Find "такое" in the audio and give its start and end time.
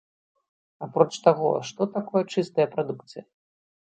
1.97-2.23